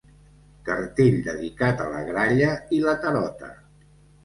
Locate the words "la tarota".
2.89-3.55